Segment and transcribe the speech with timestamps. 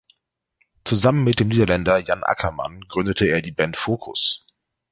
[0.83, 4.47] Zusammen mit dem Niederländer Jan Akkerman gründete er die Band Focus.